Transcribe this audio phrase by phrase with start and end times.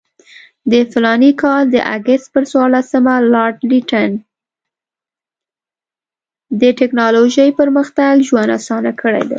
[6.61, 9.29] د ټکنالوجۍ پرمختګ ژوند اسان کړی دی.